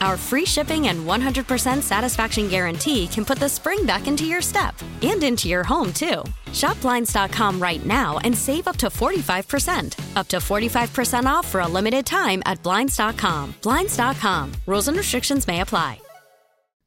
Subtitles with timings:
[0.00, 4.74] Our free shipping and 100% satisfaction guarantee can put the spring back into your step
[5.02, 6.22] and into your home, too.
[6.52, 10.16] Shop Blinds.com right now and save up to 45%.
[10.16, 13.54] Up to 45% off for a limited time at Blinds.com.
[13.62, 14.52] Blinds.com.
[14.66, 16.00] Rules and restrictions may apply.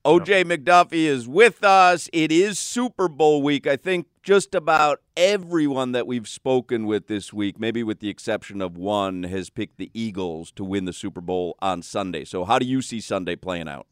[0.06, 2.09] OJ McDuffie is with us.
[2.11, 3.66] It is Super Bowl week.
[3.66, 8.61] I think just about everyone that we've spoken with this week, maybe with the exception
[8.61, 12.23] of one, has picked the Eagles to win the Super Bowl on Sunday.
[12.23, 13.85] So, how do you see Sunday playing out?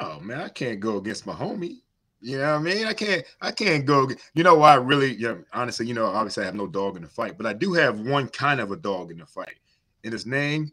[0.00, 1.82] Oh man, I can't go against my homie.
[2.20, 2.86] You know what I mean?
[2.86, 3.24] I can't.
[3.40, 4.08] I can't go.
[4.34, 4.72] You know why?
[4.72, 5.36] I really, yeah.
[5.52, 8.00] Honestly, you know, obviously, I have no dog in the fight, but I do have
[8.00, 9.56] one kind of a dog in the fight,
[10.04, 10.72] and his name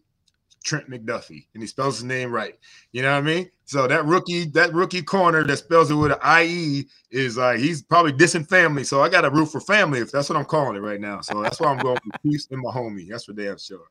[0.68, 2.56] Trent McDuffie, and he spells his name right.
[2.92, 3.50] You know what I mean?
[3.64, 7.82] So that rookie, that rookie corner that spells it with an IE is like he's
[7.82, 8.84] probably dissing family.
[8.84, 11.22] So I got a root for family if that's what I'm calling it right now.
[11.22, 13.08] So that's why I'm going for Chiefs and my homie.
[13.08, 13.88] That's for damn sure.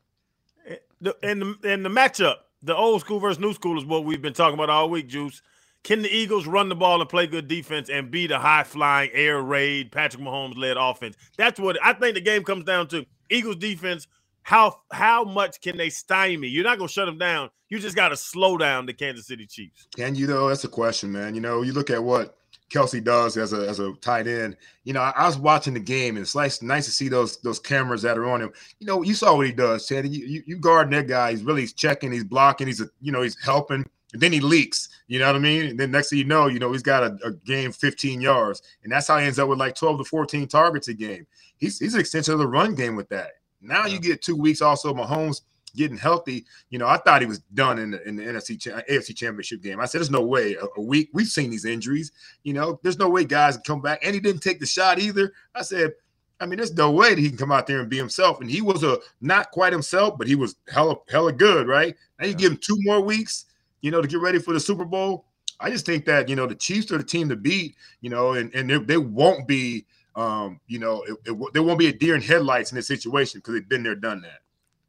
[1.23, 4.33] And the and the matchup, the old school versus new school is what we've been
[4.33, 5.41] talking about all week, Juice.
[5.83, 9.09] Can the Eagles run the ball and play good defense and beat a high flying
[9.13, 11.15] air raid Patrick Mahomes led offense?
[11.37, 13.05] That's what I think the game comes down to.
[13.29, 14.07] Eagles defense
[14.47, 16.47] how how much can they stymie?
[16.47, 17.49] You're not gonna shut them down.
[17.67, 19.89] You just got to slow down the Kansas City Chiefs.
[19.93, 20.47] Can you though?
[20.47, 21.35] That's a question, man.
[21.35, 22.37] You know, you look at what
[22.71, 24.55] Kelce does as a as a tight end.
[24.85, 27.41] You know, I, I, was watching the game, and it's nice nice to see those
[27.41, 28.53] those cameras that are on him.
[28.79, 30.07] You know, you saw what he does, Chad.
[30.07, 31.31] You, you, you guard that guy.
[31.31, 34.39] He's really he's checking, he's blocking, he's a, you know he's helping, and then he
[34.39, 34.87] leaks.
[35.09, 35.71] You know what I mean?
[35.71, 38.61] And then next thing you know, you know he's got a, a game 15 yards,
[38.83, 41.27] and that's how he ends up with like 12 to 14 targets a game.
[41.57, 43.31] He's he's an extension of the run game with that.
[43.61, 45.41] Now you get two weeks also Mahomes
[45.77, 46.45] getting healthy.
[46.69, 48.57] You know, I thought he was done in the, in the NFC
[48.89, 49.79] AFC Championship game.
[49.79, 51.09] I said, "There's no way a, a, week.
[51.13, 52.11] We've seen these injuries.
[52.43, 54.99] You know, there's no way guys can come back." And he didn't take the shot
[54.99, 55.31] either.
[55.55, 55.93] I said,
[56.41, 58.49] "I mean, there's no way that he can come out there and be himself." And
[58.49, 61.95] he was a not quite himself, but he was hella hella good, right?
[62.19, 63.45] Now you give him two more weeks,
[63.81, 65.25] you know, to get ready for the Super Bowl.
[65.59, 67.75] I just think that you know the Chiefs are the team to beat.
[68.01, 69.85] You know, and and they, they won't be
[70.17, 73.39] um, you know, it, it, there won't be a deer in headlights in this situation
[73.39, 74.39] because they've been there, done that.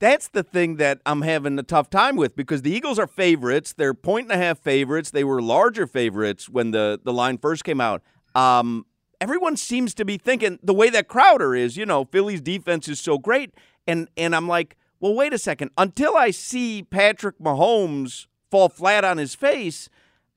[0.00, 3.74] That's the thing that I'm having a tough time with because the Eagles are favorites.
[3.74, 5.10] They're point and a half favorites.
[5.10, 8.02] They were larger favorites when the, the line first came out.
[8.34, 8.86] Um,
[9.20, 13.00] everyone seems to be thinking the way that Crowder is, you know, Philly's defense is
[13.00, 13.52] so great.
[13.86, 15.72] And and I'm like, well, wait a second.
[15.76, 19.88] Until I see Patrick Mahomes fall flat on his face,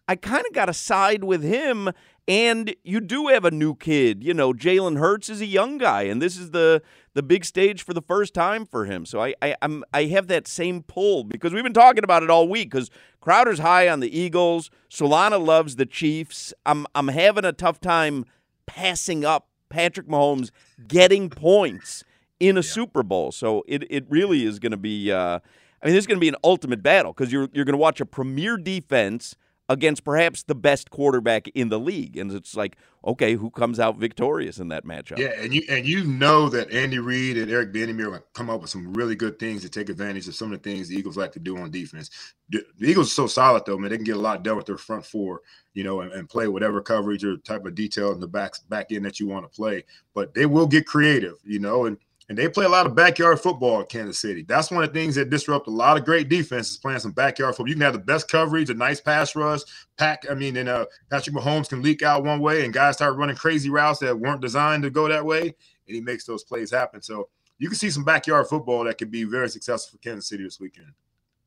[0.07, 1.91] I kind of got to side with him
[2.27, 4.23] and you do have a new kid.
[4.23, 6.81] You know, Jalen Hurts is a young guy, and this is the
[7.13, 9.05] the big stage for the first time for him.
[9.05, 12.29] So I, I I'm I have that same pull because we've been talking about it
[12.29, 12.71] all week.
[12.71, 12.89] Because
[13.21, 16.53] Crowder's high on the Eagles, Solana loves the Chiefs.
[16.65, 18.25] I'm I'm having a tough time
[18.65, 20.51] passing up Patrick Mahomes
[20.87, 22.03] getting points
[22.39, 22.71] in a yeah.
[22.71, 23.31] Super Bowl.
[23.31, 25.11] So it it really is going to be.
[25.11, 25.39] Uh,
[25.83, 27.77] I mean, this is going to be an ultimate battle because you're you're going to
[27.77, 29.35] watch a premier defense
[29.71, 32.17] against perhaps the best quarterback in the league.
[32.17, 32.75] And it's like,
[33.05, 35.17] okay, who comes out victorious in that matchup?
[35.17, 38.61] Yeah, and you and you know that Andy Reid and Eric Bieniemy will come up
[38.61, 41.15] with some really good things to take advantage of some of the things the Eagles
[41.15, 42.09] like to do on defense.
[42.49, 43.89] The, the Eagles are so solid though, man.
[43.89, 45.41] They can get a lot done with their front four,
[45.73, 48.91] you know, and, and play whatever coverage or type of detail in the back back
[48.91, 49.85] end that you want to play.
[50.13, 51.97] But they will get creative, you know, and
[52.31, 54.45] and they play a lot of backyard football in Kansas City.
[54.47, 57.55] That's one of the things that disrupt a lot of great defenses playing some backyard
[57.55, 57.67] football.
[57.67, 59.59] You can have the best coverage, a nice pass rush,
[59.97, 60.23] pack.
[60.31, 63.35] I mean, and uh, Patrick Mahomes can leak out one way, and guys start running
[63.35, 65.53] crazy routes that weren't designed to go that way, and
[65.87, 67.01] he makes those plays happen.
[67.01, 70.45] So you can see some backyard football that can be very successful for Kansas City
[70.45, 70.93] this weekend.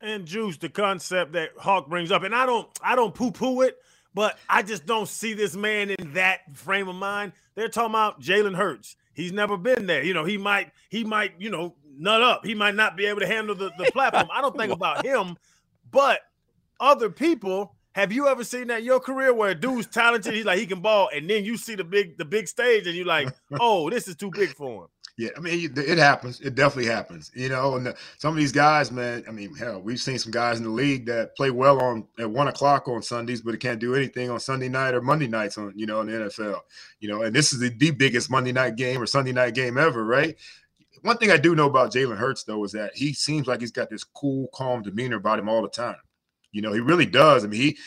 [0.03, 3.79] And Juice, the concept that Hawk brings up, and I don't, I don't poo-poo it,
[4.13, 7.33] but I just don't see this man in that frame of mind.
[7.55, 8.97] They're talking about Jalen Hurts.
[9.15, 10.03] He's never been there.
[10.03, 12.45] You know, he might, he might, you know, nut up.
[12.45, 14.29] He might not be able to handle the, the platform.
[14.33, 15.37] I don't think about him,
[15.91, 16.21] but
[16.81, 17.75] other people.
[17.93, 20.67] Have you ever seen that in your career where a dude's talented, he's like he
[20.67, 23.89] can ball, and then you see the big the big stage, and you're like, oh,
[23.89, 24.89] this is too big for him.
[25.17, 26.41] Yeah, I mean, it happens.
[26.41, 27.31] It definitely happens.
[27.35, 29.23] You know, and the, some of these guys, man.
[29.29, 32.29] I mean, hell, we've seen some guys in the league that play well on at
[32.29, 35.57] one o'clock on Sundays, but it can't do anything on Sunday night or Monday nights
[35.57, 36.61] on you know in the NFL.
[36.99, 39.79] You know, and this is the, the biggest Monday night game or Sunday night game
[39.79, 40.35] ever, right?
[41.03, 43.71] One thing I do know about Jalen Hurts though is that he seems like he's
[43.71, 45.97] got this cool, calm demeanor about him all the time.
[46.55, 47.45] You know, he really does.
[47.45, 47.79] I mean, he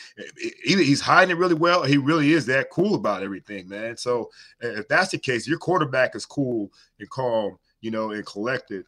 [0.66, 3.96] either he's hiding it really well, he really is that cool about everything, man.
[3.96, 4.28] So
[4.60, 6.70] if that's the case, your quarterback is cool
[7.00, 8.84] and calm, you know, and collected.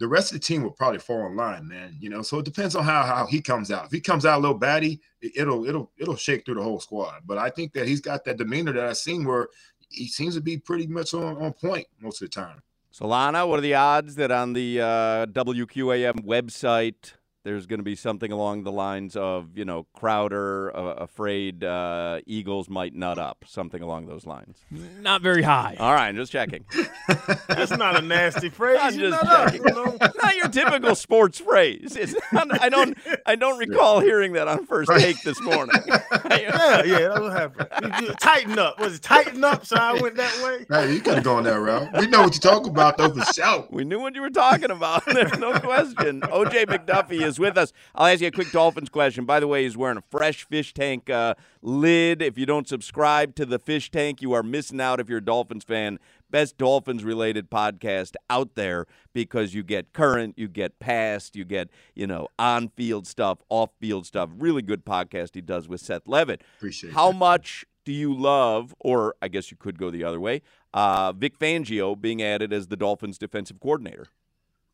[0.00, 1.96] The rest of the team will probably fall in line, man.
[2.00, 3.86] You know, so it depends on how how he comes out.
[3.86, 7.20] If he comes out a little batty, it'll it'll it'll shake through the whole squad.
[7.24, 9.46] But I think that he's got that demeanor that I've seen where
[9.90, 12.62] he seems to be pretty much on, on point most of the time.
[12.92, 17.12] Solana, what are the odds that on the uh, WQAM website
[17.42, 22.20] there's going to be something along the lines of, you know, Crowder uh, afraid uh,
[22.26, 24.58] Eagles might nut up, something along those lines.
[24.70, 25.76] Not very high.
[25.78, 26.66] All right, just checking.
[27.48, 28.78] That's not a nasty phrase.
[28.82, 29.66] I'm just checking.
[29.70, 31.96] Up, not your typical sports phrase.
[32.32, 32.96] Not, I don't.
[33.24, 35.74] I don't recall hearing that on first take this morning.
[35.88, 38.16] yeah, yeah, that what happened.
[38.20, 38.78] tighten up.
[38.78, 39.64] Was it tighten up?
[39.64, 40.66] So I went that way.
[40.68, 41.88] Hey, you could have gone that route.
[41.98, 43.66] We know what you're talking about, though, for sure.
[43.70, 45.04] We knew what you were talking about.
[45.06, 46.20] There's no question.
[46.22, 47.72] OJ McDuffie is with us.
[47.94, 49.24] I'll ask you a quick Dolphins question.
[49.24, 52.22] By the way, he's wearing a fresh fish tank uh, lid.
[52.22, 55.24] If you don't subscribe to the fish tank, you are missing out if you're a
[55.24, 55.98] Dolphins fan.
[56.30, 61.68] Best Dolphins related podcast out there because you get current, you get past, you get,
[61.94, 64.30] you know, on field stuff, off field stuff.
[64.38, 66.42] Really good podcast he does with Seth Levitt.
[66.58, 67.18] Appreciate How that.
[67.18, 70.42] much do you love, or I guess you could go the other way,
[70.72, 74.06] uh, Vic Fangio being added as the Dolphins defensive coordinator?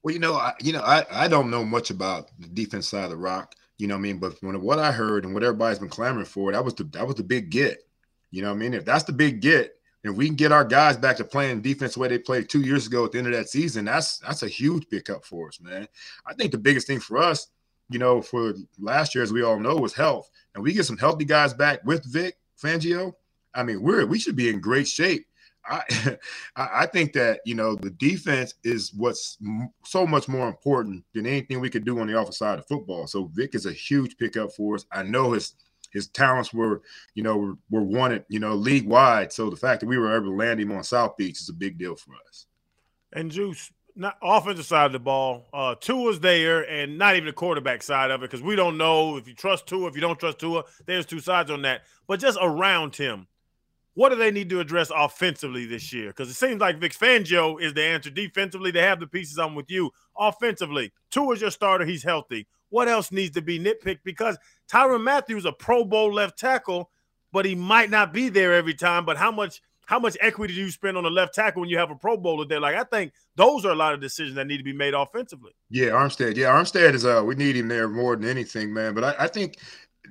[0.06, 3.02] Well, you know, I, you know, I, I don't know much about the defense side
[3.02, 3.56] of the rock.
[3.76, 4.18] You know what I mean?
[4.18, 7.04] But when what I heard and what everybody's been clamoring for, that was the that
[7.04, 7.78] was the big get.
[8.30, 8.74] You know what I mean?
[8.74, 9.74] If that's the big get,
[10.04, 12.60] if we can get our guys back to playing defense the way they played two
[12.60, 15.60] years ago at the end of that season, that's that's a huge pickup for us,
[15.60, 15.88] man.
[16.24, 17.48] I think the biggest thing for us,
[17.90, 20.30] you know, for last year, as we all know, was health.
[20.54, 23.14] And we get some healthy guys back with Vic Fangio.
[23.56, 25.26] I mean, we're we should be in great shape
[25.68, 26.16] I
[26.56, 29.38] I think that you know the defense is what's
[29.84, 33.06] so much more important than anything we could do on the offensive side of football.
[33.06, 34.84] So Vic is a huge pickup for us.
[34.92, 35.54] I know his
[35.92, 36.82] his talents were
[37.14, 39.32] you know were, were wanted you know league wide.
[39.32, 41.54] So the fact that we were able to land him on South Beach is a
[41.54, 42.46] big deal for us.
[43.12, 47.32] And Juice, not offensive side of the ball, uh, Tua's there, and not even the
[47.32, 50.18] quarterback side of it because we don't know if you trust Tua, if you don't
[50.18, 50.64] trust Tua.
[50.84, 53.26] There's two sides on that, but just around him
[53.96, 56.08] what do they need to address offensively this year?
[56.08, 58.10] Because it seems like Vic Fangio is the answer.
[58.10, 59.38] Defensively, they have the pieces.
[59.38, 59.90] I'm with you.
[60.18, 61.86] Offensively, Tua is your starter.
[61.86, 62.46] He's healthy.
[62.68, 64.00] What else needs to be nitpicked?
[64.04, 64.36] Because
[64.70, 66.90] Tyron Matthews, a Pro Bowl left tackle,
[67.32, 69.06] but he might not be there every time.
[69.06, 71.78] But how much how much equity do you spend on the left tackle when you
[71.78, 72.60] have a Pro Bowler there?
[72.60, 75.52] Like I think those are a lot of decisions that need to be made offensively.
[75.70, 76.36] Yeah, Armstead.
[76.36, 78.92] Yeah, Armstead is uh we need him there more than anything, man.
[78.92, 79.56] But I, I think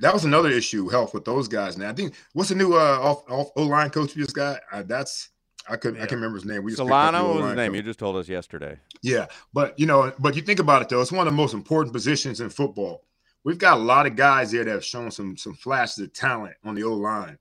[0.02, 1.78] that was another issue, health with those guys.
[1.78, 4.62] Now I think what's the new uh off, off O line coach we just got?
[4.72, 5.30] Uh, that's
[5.68, 6.04] I could yeah.
[6.04, 6.64] I can't remember his name.
[6.64, 7.72] We just Solana what was his name?
[7.72, 7.78] Coach.
[7.78, 8.80] You just told us yesterday.
[9.02, 11.54] Yeah, but you know, but you think about it though, it's one of the most
[11.54, 13.04] important positions in football.
[13.44, 16.56] We've got a lot of guys there that have shown some some flashes of talent
[16.64, 17.38] on the O line.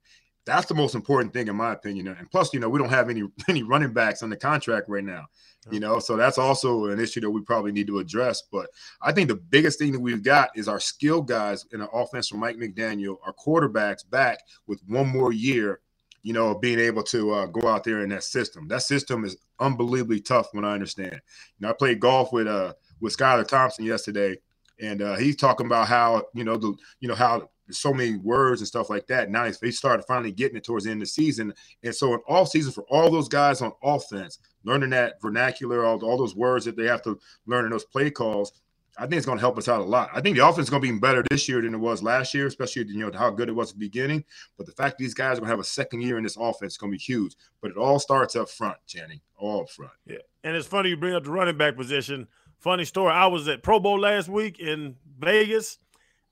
[0.47, 2.09] That's the most important thing, in my opinion.
[2.09, 5.05] And plus, you know, we don't have any any running backs on the contract right
[5.05, 5.27] now.
[5.71, 8.43] You know, so that's also an issue that we probably need to address.
[8.53, 8.69] But
[9.01, 12.29] I think the biggest thing that we've got is our skill guys in the offense
[12.29, 15.81] from Mike McDaniel, our quarterbacks back with one more year,
[16.23, 18.69] you know, being able to uh, go out there in that system.
[18.69, 21.13] That system is unbelievably tough when I understand.
[21.15, 21.21] You
[21.61, 24.39] know, I played golf with uh with Skylar Thompson yesterday,
[24.81, 28.61] and uh, he's talking about how you know the you know how so many words
[28.61, 29.31] and stuff like that.
[29.31, 31.53] Now he started finally getting it towards the end of the season,
[31.83, 36.03] and so in all season for all those guys on offense, learning that vernacular, all,
[36.05, 38.53] all those words that they have to learn in those play calls.
[38.97, 40.11] I think it's going to help us out a lot.
[40.15, 42.33] I think the offense is going to be better this year than it was last
[42.33, 44.25] year, especially you know how good it was at the beginning.
[44.57, 46.75] But the fact these guys are going to have a second year in this offense
[46.75, 47.35] is going to be huge.
[47.61, 49.93] But it all starts up front, Channing, all up front.
[50.07, 52.29] Yeah, and it's funny you bring up the running back position.
[52.61, 53.13] Funny story.
[53.13, 55.79] I was at Pro Bowl last week in Vegas,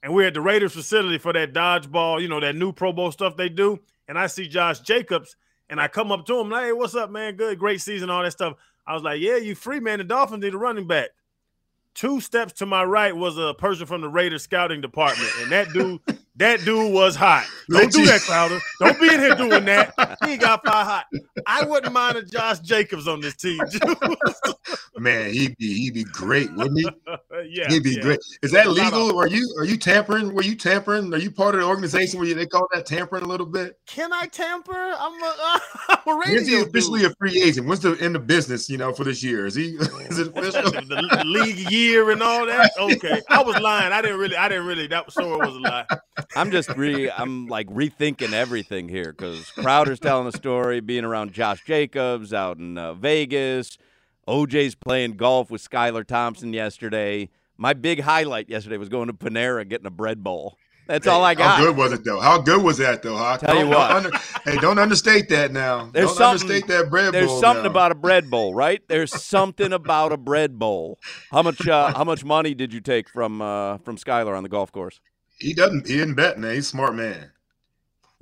[0.02, 3.10] and we're at the Raiders facility for that dodgeball, you know, that new Pro Bowl
[3.10, 3.80] stuff they do.
[4.06, 5.36] And I see Josh Jacobs,
[5.71, 7.37] and I come up to him like, "Hey, what's up, man?
[7.37, 8.54] Good, great season, all that stuff."
[8.87, 9.99] I was like, "Yeah, you free man.
[9.99, 11.11] The Dolphins need a running back."
[11.95, 15.69] two steps to my right was a person from the Raiders scouting department, and that
[15.73, 16.00] dude,
[16.37, 17.47] that dude was hot.
[17.71, 18.59] Don't do that, Crowder.
[18.81, 19.95] Don't be in here doing that.
[20.26, 21.07] He got five hot.
[21.47, 23.61] I wouldn't mind a Josh Jacobs on this team.
[24.97, 26.88] Man, he'd be he'd be great, wouldn't he?
[27.49, 28.02] Yeah, he'd be yeah.
[28.02, 28.20] great.
[28.42, 29.11] Is that legal?
[29.11, 30.32] of- Are you are you tampering?
[30.34, 31.12] Were you tampering?
[31.12, 33.78] Are you part of the organization where you, they call that tampering a little bit?
[33.87, 34.72] Can I tamper?
[34.72, 36.68] I'm a, I'm a radio When's he dude.
[36.68, 37.66] officially a free agent?
[37.66, 38.68] When's the in the business?
[38.70, 39.70] You know, for this year, is he?
[40.12, 40.70] Is it official?
[40.70, 40.80] the,
[41.16, 42.70] the league year and all that.
[42.78, 43.92] Okay, I was lying.
[43.92, 44.37] I didn't really.
[44.37, 44.87] I didn't really.
[44.87, 45.87] That story was a lie.
[46.37, 51.32] I'm just re I'm like rethinking everything here because Crowder's telling the story, being around
[51.32, 53.78] Josh Jacobs out in uh, Vegas.
[54.29, 57.29] OJ's playing golf with Skylar Thompson yesterday.
[57.57, 60.57] My big highlight yesterday was going to Panera getting a bread bowl.
[60.88, 61.59] That's all I got.
[61.59, 62.21] How good was it though?
[62.21, 63.17] How good was that though?
[63.17, 63.41] Hawk?
[63.41, 63.91] Tell you what.
[63.93, 64.11] under-
[64.45, 65.88] hey, don't understate that now.
[65.93, 67.71] There's don't something- understate that bread There's something now.
[67.71, 68.83] about a bread bowl, right?
[68.88, 70.99] There's something about a bread bowl.
[71.31, 74.49] How much uh, how much money did you take from uh, from Skylar on the
[74.49, 75.00] golf course?
[75.38, 75.87] he doesn't.
[75.87, 76.55] He didn't bet, man.
[76.55, 77.31] He's a smart man.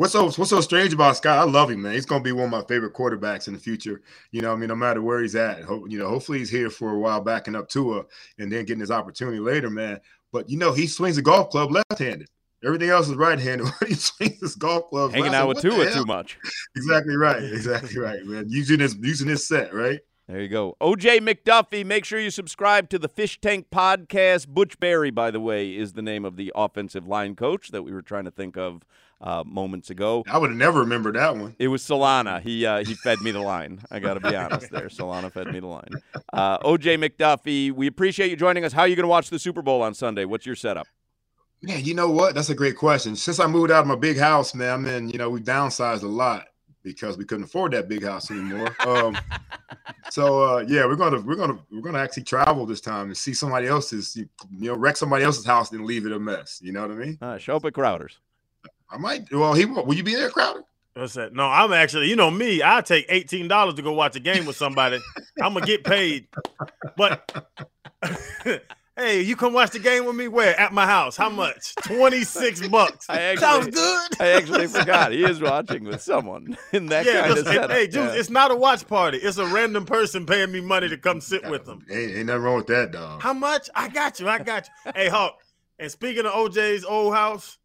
[0.00, 1.36] What's so What's so strange about Scott?
[1.36, 1.92] I love him, man.
[1.92, 4.00] He's gonna be one of my favorite quarterbacks in the future.
[4.30, 6.70] You know, I mean, no matter where he's at, ho- you know, hopefully he's here
[6.70, 8.06] for a while, backing up Tua,
[8.38, 10.00] and then getting his opportunity later, man.
[10.32, 12.30] But you know, he swings a golf club left-handed.
[12.64, 13.66] Everything else is right-handed.
[13.86, 15.12] he swings his golf club.
[15.12, 16.38] Hanging out with Tua too much.
[16.76, 17.42] Exactly right.
[17.42, 18.46] Exactly right, man.
[18.48, 20.00] Using this using this set, right?
[20.30, 20.76] There you go.
[20.80, 24.46] OJ McDuffie, make sure you subscribe to the Fish Tank Podcast.
[24.46, 27.90] Butch Barry, by the way, is the name of the offensive line coach that we
[27.90, 28.84] were trying to think of
[29.20, 30.22] uh, moments ago.
[30.30, 31.56] I would have never remembered that one.
[31.58, 32.40] It was Solana.
[32.40, 33.80] He uh, he fed me the line.
[33.90, 34.86] I got to be honest there.
[34.86, 35.90] Solana fed me the line.
[36.32, 38.72] Uh, OJ McDuffie, we appreciate you joining us.
[38.72, 40.26] How are you going to watch the Super Bowl on Sunday?
[40.26, 40.86] What's your setup?
[41.60, 42.36] Man, you know what?
[42.36, 43.16] That's a great question.
[43.16, 46.04] Since I moved out of my big house, man, I'm in, you know, we downsized
[46.04, 46.46] a lot
[46.82, 48.74] because we couldn't afford that big house anymore.
[48.86, 49.16] Um,
[50.10, 53.34] so uh, yeah, we're gonna we're gonna we're gonna actually travel this time and see
[53.34, 56.60] somebody else's, you know, wreck somebody else's house and leave it a mess.
[56.62, 57.18] You know what I mean?
[57.20, 58.18] Uh, show up at Crowder's.
[58.90, 59.30] I might.
[59.32, 60.64] Well, he will you be there, Crowder?
[60.94, 61.32] What's that?
[61.32, 64.44] No, I'm actually, you know me, I take eighteen dollars to go watch a game
[64.44, 64.98] with somebody.
[65.40, 66.26] I'm gonna get paid.
[66.96, 67.46] But
[69.00, 70.58] hey, you come watch the game with me where?
[70.58, 71.16] At my house.
[71.16, 71.74] How much?
[71.82, 73.06] 26 bucks.
[73.08, 74.20] I actually, Sounds good.
[74.20, 75.12] I actually forgot.
[75.12, 77.70] He is watching with someone in that yeah, kind listen, of setup.
[77.70, 78.20] hey, Juice, Yeah.
[78.20, 79.18] it's not a watch party.
[79.18, 81.84] It's a random person paying me money to come sit with them.
[81.90, 83.22] Ain't, ain't nothing wrong with that, dog.
[83.22, 83.68] How much?
[83.74, 84.28] I got you.
[84.28, 84.92] I got you.
[84.94, 85.38] Hey, Hawk.
[85.78, 87.58] And speaking of OJ's old house,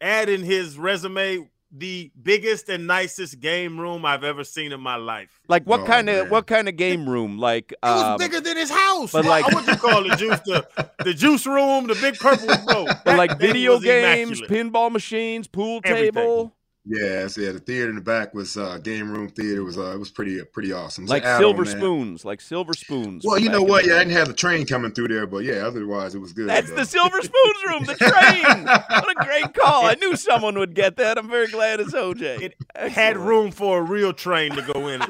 [0.00, 4.96] add in his resume the biggest and nicest game room I've ever seen in my
[4.96, 5.40] life.
[5.48, 7.38] Like what Oh, kind of what kind of game room?
[7.38, 9.12] Like It was um, bigger than his house.
[9.12, 10.40] but What- like- what you call it, juice?
[10.40, 10.66] The,
[11.04, 12.88] the juice room, the big purple room.
[13.04, 16.12] but like video games, Pin- pinball machines, pool Everything.
[16.12, 16.52] table,
[16.84, 19.62] Yeah, so yeah, the theater in the back was uh, game room theater.
[19.64, 21.06] Was uh, it was pretty pretty awesome.
[21.06, 21.76] Like silver man.
[21.76, 23.24] spoons, like silver spoons.
[23.24, 23.86] Well, you know what?
[23.86, 26.48] Yeah, I didn't have the train coming through there, but yeah, otherwise it was good.
[26.48, 26.76] That's though.
[26.76, 28.64] the silver spoons room, the train.
[28.66, 29.31] what a great
[29.62, 29.84] call!
[29.86, 31.18] I knew someone would get that.
[31.18, 32.22] I'm very glad it's OJ.
[32.42, 32.92] It Excellent.
[32.92, 35.00] had room for a real train to go in.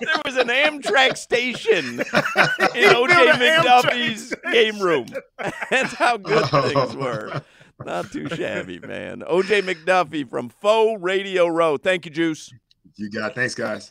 [0.00, 5.06] There was an Amtrak station in OJ McDuffie's game room.
[5.70, 6.62] That's how good Oh.
[6.68, 7.42] things were.
[7.84, 9.20] Not too shabby, man.
[9.20, 11.76] OJ McDuffie from Faux Radio Row.
[11.76, 12.52] Thank you, Juice.
[12.96, 13.34] You got.
[13.34, 13.90] Thanks, guys.